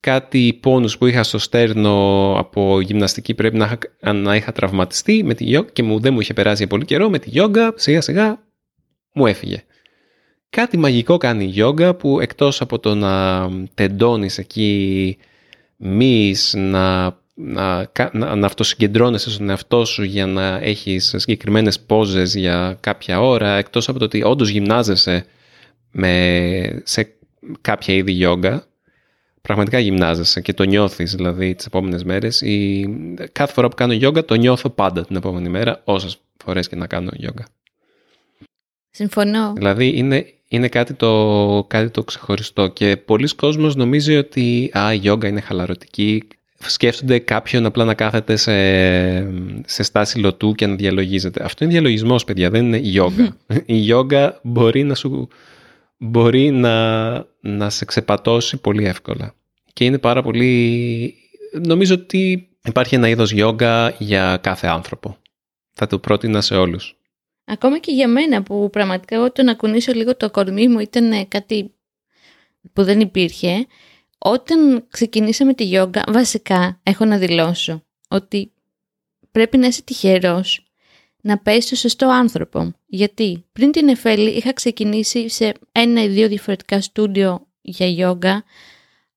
[0.00, 5.34] Κάτι πόνους που είχα στο στέρνο από γυμναστική πρέπει να είχα, να είχα τραυματιστεί με
[5.34, 8.00] τη γιόγκα και μου, δεν μου είχε περάσει για πολύ καιρό με τη γιόγκα, σιγά
[8.00, 8.42] σιγά
[9.12, 9.64] μου έφυγε.
[10.50, 15.16] Κάτι μαγικό κάνει η γιόγκα που εκτός από το να τεντώνεις εκεί
[15.76, 22.34] μυς, να, να, κα- να, να αυτοσυγκεντρώνεσαι στον εαυτό σου για να έχεις συγκεκριμένες πόζες
[22.34, 25.26] για κάποια ώρα, εκτός από το ότι όντως γυμνάζεσαι
[25.90, 27.14] με, σε
[27.60, 28.66] κάποια είδη γιόγκα,
[29.42, 32.40] πραγματικά γυμνάζεσαι και το νιώθεις δηλαδή τις επόμενες μέρες.
[32.40, 32.88] Η,
[33.32, 36.86] κάθε φορά που κάνω γιόγκα το νιώθω πάντα την επόμενη μέρα, όσες φορές και να
[36.86, 37.46] κάνω γιόγκα.
[38.90, 39.52] Συμφωνώ.
[39.56, 44.96] Δηλαδή είναι, είναι κάτι, το, κάτι το ξεχωριστό και πολλοί κόσμος νομίζει ότι α, η
[44.96, 46.28] γιόγκα είναι χαλαρωτική.
[46.66, 48.52] Σκέφτονται κάποιον απλά να κάθεται σε,
[49.66, 51.44] σε στάση λωτού και να διαλογίζεται.
[51.44, 53.36] Αυτό είναι διαλογισμός, παιδιά, δεν είναι γιόγκα.
[53.66, 55.28] η γιόγκα μπορεί να σου
[56.02, 59.34] μπορεί να, να σε ξεπατώσει πολύ εύκολα.
[59.72, 61.14] Και είναι πάρα πολύ...
[61.52, 65.16] Νομίζω ότι υπάρχει ένα είδος γιόγκα για κάθε άνθρωπο.
[65.72, 66.96] Θα το πρότεινα σε όλους.
[67.44, 71.12] Ακόμα και για μένα που πραγματικά εγώ το να κουνήσω λίγο το κορμί μου ήταν
[71.12, 71.74] ε, κάτι
[72.72, 73.66] που δεν υπήρχε.
[74.24, 78.52] Όταν ξεκινήσαμε τη γιόγκα, βασικά έχω να δηλώσω ότι
[79.30, 80.72] πρέπει να είσαι τυχερός
[81.22, 82.72] να πέσει στο σωστό άνθρωπο.
[82.86, 88.44] Γιατί πριν την Εφέλη είχα ξεκινήσει σε ένα ή δύο διαφορετικά στούντιο για γιόγκα.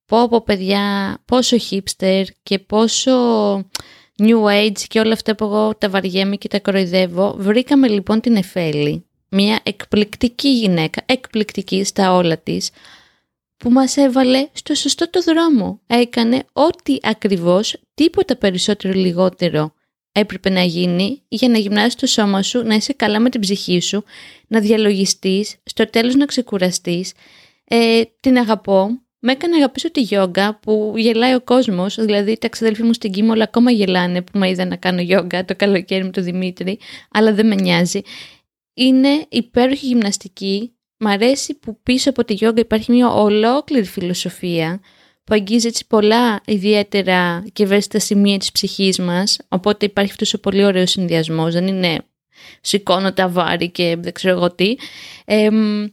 [0.06, 3.12] Πω από παιδιά πόσο hipster και πόσο
[4.18, 7.34] new age και όλα αυτά που εγώ τα βαριέμαι και τα κοροϊδεύω.
[7.38, 12.70] Βρήκαμε λοιπόν την Εφέλη, μια εκπληκτική γυναίκα, εκπληκτική στα όλα της,
[13.56, 15.80] που μας έβαλε στο σωστό το δρόμο.
[15.86, 19.74] Έκανε ό,τι ακριβώς, τίποτα περισσότερο ή λιγότερο
[20.18, 23.80] έπρεπε να γίνει για να γυμνάσεις το σώμα σου, να είσαι καλά με την ψυχή
[23.80, 24.04] σου,
[24.46, 27.12] να διαλογιστείς, στο τέλος να ξεκουραστείς.
[27.64, 29.00] Ε, την αγαπώ.
[29.18, 33.12] Με έκανε να αγαπήσω τη γιόγκα που γελάει ο κόσμος, δηλαδή τα ξαδέλφια μου στην
[33.12, 36.78] Κίμολα ακόμα γελάνε που με είδα να κάνω γιόγκα το καλοκαίρι με τον Δημήτρη,
[37.10, 38.00] αλλά δεν με νοιάζει.
[38.74, 44.80] Είναι υπέροχη γυμναστική, μ' αρέσει που πίσω από τη γιόγκα υπάρχει μια ολόκληρη φιλοσοφία
[45.24, 50.40] που αγγίζει έτσι πολλά ιδιαίτερα και ευαίσθητα σημεία της ψυχής μας, οπότε υπάρχει αυτός ο
[50.40, 51.98] πολύ ωραίος συνδυασμός, δεν είναι
[52.60, 54.76] σηκώνω τα βάρη και δεν ξέρω εγώ τι.
[55.24, 55.86] Εμ,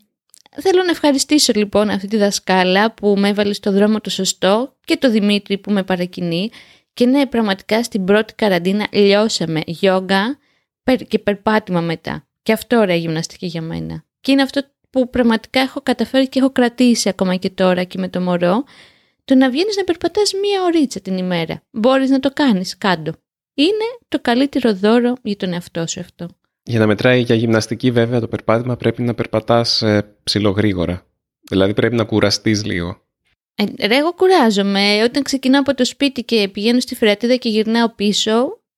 [0.62, 4.98] θέλω να ευχαριστήσω λοιπόν αυτή τη δασκάλα που με έβαλε στο δρόμο το σωστό και
[4.98, 6.50] το Δημήτρη που με παρακινεί
[6.94, 10.38] και ναι πραγματικά στην πρώτη καραντίνα λιώσαμε γιόγκα
[10.84, 12.28] περ- και περπάτημα μετά.
[12.44, 14.06] Και αυτό ωραία γυμναστική για μένα.
[14.22, 14.62] Και είναι αυτό
[14.94, 18.64] που πραγματικά έχω καταφέρει και έχω κρατήσει ακόμα και τώρα και με το μωρό,
[19.26, 21.64] το να βγαίνεις να περπατάς μία ωρίτσα την ημέρα.
[21.72, 23.12] Μπορείς να το κάνεις, κάντο.
[23.54, 26.28] Είναι το καλύτερο δώρο για τον εαυτό σου αυτό.
[26.64, 31.06] Για να μετράει για γυμναστική βέβαια το περπάτημα πρέπει να περπατάς ε, ψιλογρήγορα.
[31.50, 33.02] Δηλαδή πρέπει να κουραστείς λίγο.
[33.56, 35.04] Ε, ρε, εγώ κουράζομαι.
[35.04, 38.32] Όταν ξεκινάω από το σπίτι και πηγαίνω στη φρετίδα και γυρνάω πίσω,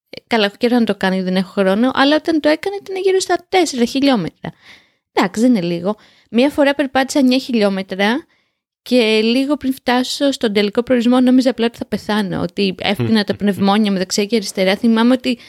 [0.10, 2.76] ε, καλά, έχω καιρό να το κάνω γιατί δεν έχω χρόνο, αλλά όταν το έκανα
[2.82, 4.54] ήταν γύρω στα 4 χιλιόμετρα.
[5.18, 5.96] Εντάξει, δεν είναι λίγο.
[6.30, 8.26] Μία φορά περπάτησα 9 χιλιόμετρα
[8.82, 13.36] και λίγο πριν φτάσω στον τελικό προορισμό νόμιζα απλά ότι θα πεθάνω, ότι έφτιανα τα
[13.40, 14.76] πνευμόνια με δεξιά και αριστερά.
[14.76, 15.40] Θυμάμαι ότι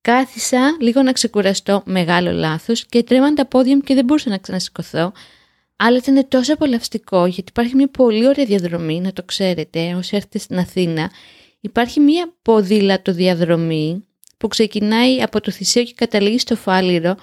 [0.00, 4.38] κάθισα λίγο να ξεκουραστώ, μεγάλο λάθος και τρέμαν τα πόδια μου και δεν μπορούσα να
[4.38, 5.12] ξανασηκωθώ.
[5.76, 10.38] Αλλά ήταν τόσο απολαυστικό γιατί υπάρχει μια πολύ ωραία διαδρομή, να το ξέρετε, όσοι έρθετε
[10.38, 11.10] στην Αθήνα.
[11.60, 14.04] υπάρχει μία ποδήλατο διαδρομή
[14.36, 17.16] που ξεκινάει από το Θησίο και καταλήγει στο Φάληρο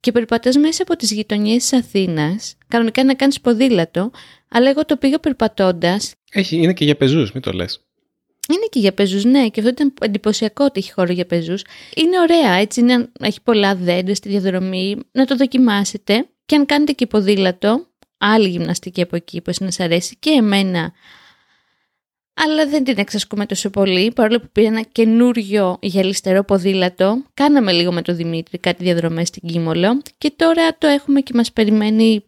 [0.00, 4.10] και περπατάς μέσα από τις γειτονιές της Αθήνας, κανονικά να κάνεις ποδήλατο,
[4.48, 6.14] αλλά εγώ το πήγα περπατώντας.
[6.32, 7.82] Έχει, είναι και για πεζούς, μην το λες.
[8.48, 11.64] Είναι και για πεζούς, ναι, και αυτό ήταν εντυπωσιακό ότι έχει χώρο για πεζούς.
[11.96, 16.28] Είναι ωραία, έτσι, είναι, έχει πολλά δέντρα στη διαδρομή, να το δοκιμάσετε.
[16.46, 17.86] Και αν κάνετε και ποδήλατο,
[18.18, 20.92] άλλη γυμναστική από εκεί που να σας αρέσει και εμένα
[22.44, 27.22] αλλά δεν την εξασκούμε τόσο πολύ, παρόλο που πήρα ένα καινούριο γυαλιστερό ποδήλατο.
[27.34, 31.52] Κάναμε λίγο με τον Δημήτρη κάτι διαδρομές στην Κίμολο και τώρα το έχουμε και μας
[31.52, 32.24] περιμένει...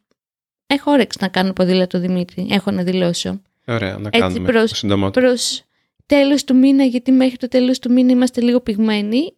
[0.67, 3.41] Έχω όρεξη να κάνω ποδήλατο Δημήτρη, έχω να δηλώσω.
[3.67, 5.63] Ωραία, να Έτσι, κάνουμε προς, προς
[6.07, 9.37] τέλος του μήνα, γιατί μέχρι το τέλος του μήνα είμαστε λίγο πυγμένοι.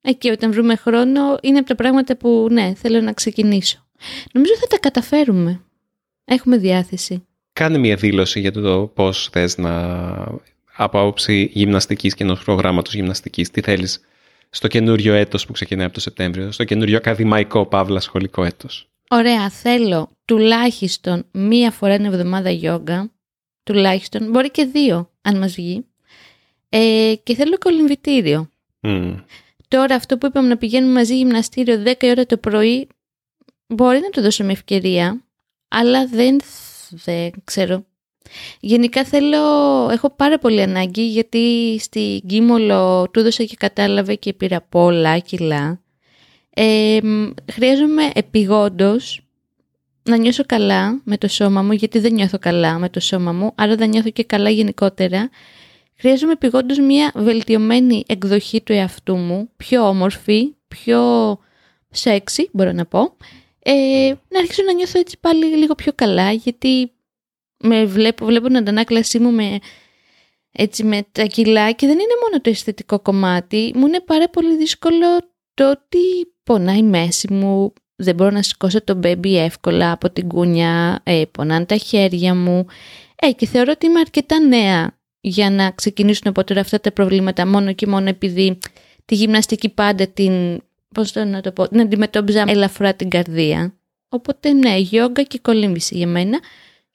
[0.00, 3.86] Εκεί όταν βρούμε χρόνο είναι από τα πράγματα που ναι, θέλω να ξεκινήσω.
[4.32, 5.60] Νομίζω θα τα καταφέρουμε.
[6.24, 7.27] Έχουμε διάθεση.
[7.58, 9.72] Κάνε μια δήλωση για το πώς θες να...
[10.76, 14.00] Από άποψη γυμναστικής και ενός προγράμματος γυμναστικής, τι θέλεις
[14.50, 18.88] στο καινούριο έτος που ξεκινάει από το Σεπτέμβριο, στο καινούριο ακαδημαϊκό παύλα σχολικό έτος.
[19.10, 23.10] Ωραία, θέλω τουλάχιστον μία φορά την εβδομάδα γιόγκα,
[23.62, 25.84] τουλάχιστον, μπορεί και δύο αν μας βγει,
[26.68, 28.50] ε, και θέλω κολυμβητήριο.
[29.68, 32.88] Τώρα αυτό που είπαμε να πηγαίνουμε μαζί γυμναστήριο 10 ώρα το πρωί,
[33.66, 35.24] μπορεί να το δώσω με ευκαιρία,
[35.68, 36.40] αλλά δεν
[36.90, 37.84] δεν ξέρω.
[38.60, 39.38] Γενικά θέλω,
[39.90, 45.80] έχω πάρα πολύ ανάγκη γιατί στην Κίμολο του έδωσα και κατάλαβε και πήρα πολλά κιλά.
[46.54, 46.98] Ε,
[47.52, 49.20] χρειάζομαι επιγόντως
[50.02, 53.52] να νιώσω καλά με το σώμα μου γιατί δεν νιώθω καλά με το σώμα μου
[53.54, 55.30] άρα δεν νιώθω και καλά γενικότερα.
[55.96, 61.00] Χρειάζομαι επιγόντως μια βελτιωμένη εκδοχή του εαυτού μου, πιο όμορφη, πιο
[61.90, 63.16] σεξι μπορώ να πω
[63.70, 66.92] ε, να αρχίσω να νιώθω έτσι πάλι λίγο πιο καλά γιατί
[67.58, 69.58] με βλέπω, βλέπω την αντανάκλασή μου με,
[70.52, 73.72] έτσι με τα κιλά και δεν είναι μόνο το αισθητικό κομμάτι.
[73.74, 75.06] Μου είναι πάρα πολύ δύσκολο
[75.54, 75.98] το ότι
[76.42, 81.22] πονάει η μέση μου δεν μπορώ να σηκώσω το μπέμπι εύκολα από την κούνια ε,
[81.30, 82.66] πονάνε τα χέρια μου.
[83.16, 87.46] Ε, και θεωρώ ότι είμαι αρκετά νέα για να ξεκινήσουν από τώρα αυτά τα προβλήματα
[87.46, 88.58] μόνο και μόνο επειδή
[89.04, 90.62] τη γυμναστική πάντα την
[90.94, 93.74] πώς το να το πω, να αντιμετώπιζα ελαφρά την καρδία.
[94.08, 96.38] Οπότε ναι, γιόγκα και κολύμβηση για μένα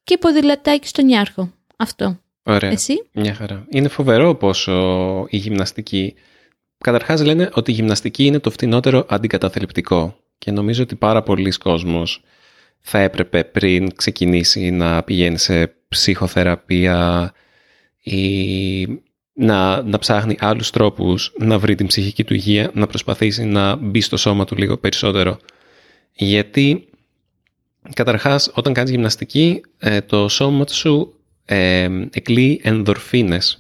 [0.03, 1.51] και ποδηλατάκι στον Ιάρχο.
[1.77, 2.19] Αυτό.
[2.43, 2.71] Ωραία.
[2.71, 3.65] Εσύ; Μια χαρά.
[3.69, 6.13] Είναι φοβερό πόσο η γυμναστική...
[6.77, 12.23] Καταρχάς λένε ότι η γυμναστική είναι το φτηνότερο αντικαταθλιπτικό και νομίζω ότι πάρα πολλοί κόσμος
[12.79, 17.32] θα έπρεπε πριν ξεκινήσει να πηγαίνει σε ψυχοθεραπεία
[18.03, 18.88] ή
[19.33, 24.01] να, να ψάχνει άλλους τρόπους να βρει την ψυχική του υγεία, να προσπαθήσει να μπει
[24.01, 25.37] στο σώμα του λίγο περισσότερο.
[26.13, 26.87] Γιατί
[27.93, 31.13] καταρχάς όταν κάνεις γυμναστική ε, το σώμα σου
[31.45, 33.57] ε, εκλείει ενδορφίνες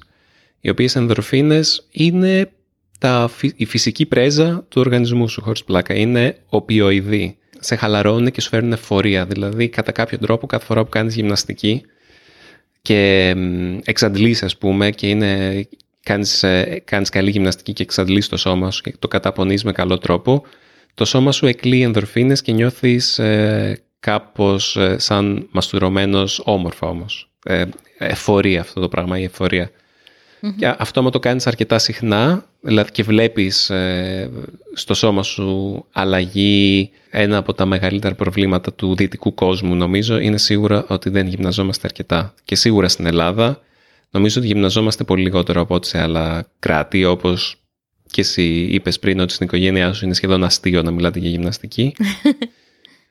[0.65, 2.51] οι οποίες ενδορφίνες είναι
[2.99, 5.93] τα, η φυσική πρέζα του οργανισμού σου χωρίς πλάκα.
[5.93, 7.37] Είναι οπιοειδή.
[7.59, 9.25] Σε χαλαρώνουν και σου φέρνουν εφορία.
[9.25, 11.81] Δηλαδή κατά κάποιο τρόπο κάθε φορά που κάνεις γυμναστική
[12.83, 13.35] και
[13.83, 15.63] εξαντλείς ας πούμε και είναι,
[16.03, 19.97] κάνεις, ε, κάνεις καλή γυμναστική και εξαντλείς το σώμα σου και το καταπονείς με καλό
[19.97, 20.43] τρόπο,
[20.93, 27.29] το σώμα σου εκλείει ενδορφίνες και νιώθεις ε, κάπως ε, σαν μαστουρωμένος όμορφα όμως.
[27.43, 27.63] Ε,
[27.97, 29.71] εφορία αυτό το πράγμα, η εφορία.
[30.57, 34.29] Και αυτό άμα το κάνεις αρκετά συχνά, δηλαδή και βλέπεις ε,
[34.73, 40.85] στο σώμα σου αλλαγή, ένα από τα μεγαλύτερα προβλήματα του δυτικού κόσμου νομίζω, είναι σίγουρα
[40.87, 42.33] ότι δεν γυμναζόμαστε αρκετά.
[42.43, 43.61] Και σίγουρα στην Ελλάδα,
[44.11, 47.57] νομίζω ότι γυμναζόμαστε πολύ λιγότερο από ό,τι σε άλλα κράτη, όπως
[48.11, 51.93] και εσύ είπες πριν ότι στην οικογένειά σου είναι σχεδόν αστείο να μιλάτε για γυμναστική.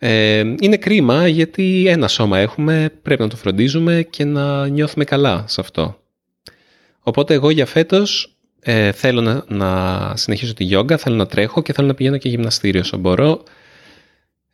[0.04, 5.44] Ε, είναι κρίμα γιατί ένα σώμα έχουμε, πρέπει να το φροντίζουμε και να νιώθουμε καλά
[5.48, 6.01] σε αυτό.
[7.02, 11.72] Οπότε εγώ για φέτος ε, θέλω να, να συνεχίσω τη γιόγκα, θέλω να τρέχω και
[11.72, 13.42] θέλω να πηγαίνω και γυμναστήριο όσο μπορώ.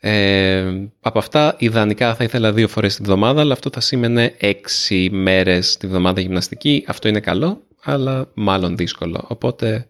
[0.01, 5.09] Ε, από αυτά ιδανικά θα ήθελα δύο φορές τη βδομάδα, αλλά αυτό θα σήμαινε έξι
[5.13, 6.85] μέρες τη βδομάδα γυμναστική.
[6.87, 9.25] Αυτό είναι καλό, αλλά μάλλον δύσκολο.
[9.29, 9.87] Οπότε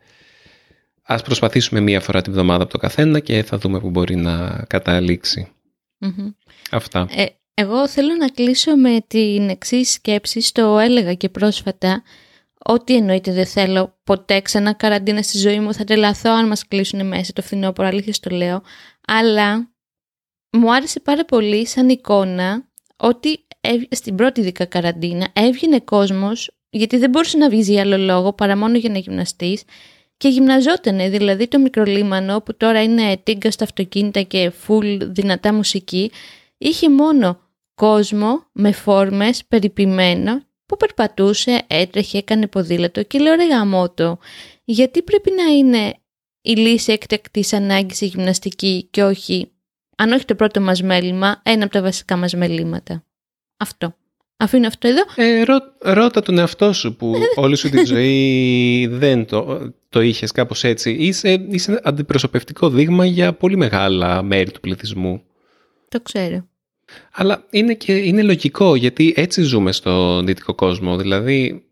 [1.02, 4.64] ας προσπαθήσουμε μία φορά τη βδομάδα από το καθένα και θα δούμε που μπορεί να
[4.68, 5.52] καταληξει
[6.70, 7.08] Αυτά.
[7.10, 12.02] Ε, εγώ θέλω να κλείσω με την εξής σκέψη, στο έλεγα και πρόσφατα,
[12.70, 15.74] Ό,τι εννοείται δεν θέλω ποτέ ξανά καραντίνα στη ζωή μου.
[15.74, 18.62] Θα τρελαθώ αν μας κλείσουν μέσα το φθινόπωρο, αλήθεια το λέω.
[19.06, 19.70] Αλλά
[20.52, 23.46] μου άρεσε πάρα πολύ σαν εικόνα ότι
[23.90, 28.56] στην πρώτη δίκα καραντίνα έβγαινε κόσμος γιατί δεν μπορούσε να βγει για άλλο λόγο παρά
[28.56, 29.62] μόνο για να γυμναστείς
[30.16, 36.10] και γυμναζότανε, δηλαδή το μικρολίμανο που τώρα είναι τίγκα στα αυτοκίνητα και full δυνατά μουσική
[36.58, 37.40] είχε μόνο
[37.74, 44.18] κόσμο με φόρμες περιποιημένο που περπατούσε, έτρεχε, έκανε ποδήλατο και λέω ρε γαμότο,
[44.64, 45.94] γιατί πρέπει να είναι
[46.40, 49.50] η λύση έκτακτης ανάγκης η γυμναστική και όχι,
[49.96, 53.04] αν όχι το πρώτο μας μέλημα, ένα από τα βασικά μας μελήματα.
[53.56, 53.94] Αυτό.
[54.36, 55.02] Αφήνω αυτό εδώ.
[55.14, 60.32] Ε, ρώ, ρώτα τον εαυτό σου που όλη σου τη ζωή δεν το, το είχες
[60.32, 60.90] κάπως έτσι.
[60.90, 65.22] Είσαι, είσαι αντιπροσωπευτικό δείγμα για πολύ μεγάλα μέρη του πληθυσμού.
[65.88, 66.48] Το ξέρω.
[67.12, 70.96] Αλλά είναι, και, είναι λογικό γιατί έτσι ζούμε στον δυτικό κόσμο.
[70.96, 71.62] Δηλαδή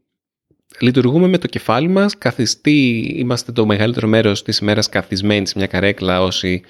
[0.80, 5.66] λειτουργούμε με το κεφάλι μας, καθιστή, είμαστε το μεγαλύτερο μέρος της ημέρας καθισμένοι σε μια
[5.66, 6.62] καρέκλα όσοι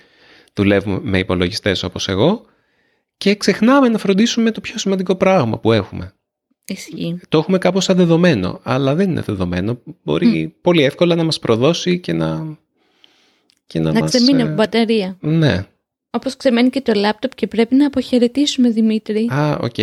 [0.52, 2.44] δουλεύουμε με υπολογιστές όπως εγώ
[3.16, 6.12] και ξεχνάμε να φροντίσουμε το πιο σημαντικό πράγμα που έχουμε.
[6.64, 7.20] Ισχύει.
[7.28, 9.82] Το έχουμε κάπως σαν δεδομένο, αλλά δεν είναι δεδομένο.
[10.02, 12.58] Μπορεί πολύ εύκολα να μας προδώσει και να...
[13.66, 15.16] Και να, Να μας, ξεμείνει ε, από μπαταρία.
[15.20, 15.66] Ναι.
[16.16, 19.28] Όπως ξεμένει και το λάπτοπ και πρέπει να αποχαιρετήσουμε Δημήτρη.
[19.32, 19.74] Α, οκ.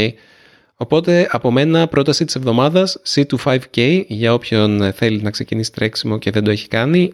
[0.76, 6.44] Οπότε από μένα πρόταση της εβδομάδας C25K για όποιον θέλει να ξεκινήσει τρέξιμο και δεν
[6.44, 7.14] το έχει κάνει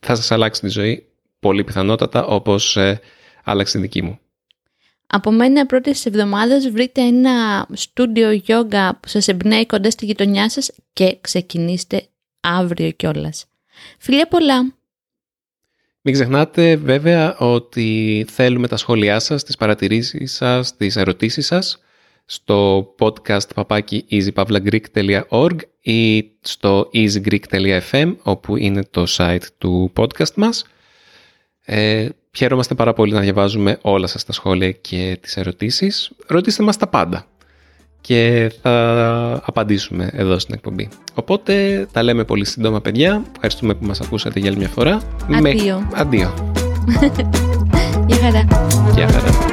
[0.00, 1.06] θα σας αλλάξει τη ζωή
[1.40, 3.00] πολύ πιθανότατα όπως ε,
[3.44, 4.18] άλλαξε τη δική μου.
[5.06, 10.50] Από μένα πρώτη της εβδομάδας βρείτε ένα στούντιο γιόγκα που σας εμπνέει κοντά στη γειτονιά
[10.50, 12.06] σας και ξεκινήστε
[12.40, 13.46] αύριο κιόλας.
[13.98, 14.74] Φιλιά πολλά!
[16.02, 21.82] Μην ξεχνάτε βέβαια ότι θέλουμε τα σχόλιά σας, τις παρατηρήσεις σας, τις ερωτήσεις σας
[22.24, 30.64] στο podcast παπάκι easypavlagreek.org ή στο easygreek.fm όπου είναι το site του podcast μας.
[31.64, 36.10] Ε, χαίρομαστε πάρα πολύ να διαβάζουμε όλα σας τα σχόλια και τις ερωτήσεις.
[36.26, 37.29] Ρωτήστε μας τα πάντα
[38.00, 40.88] και θα απαντήσουμε εδώ στην εκπομπή.
[41.14, 43.22] Οπότε τα λέμε πολύ σύντομα παιδιά.
[43.34, 45.00] Ευχαριστούμε που μας ακούσατε για άλλη μια φορά.
[45.32, 45.88] Αντίο.
[45.94, 46.34] Αντίο.
[48.06, 48.46] Γεια χαρά!
[48.94, 49.49] Γεια χαρά.